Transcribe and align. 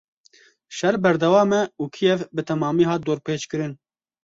Şer 0.77 0.95
berdewam 1.03 1.51
e 1.59 1.61
û 1.81 1.83
Kîev 1.95 2.19
bi 2.35 2.41
temamî 2.47 2.85
hat 2.91 3.01
dorpêçkirin. 3.07 3.73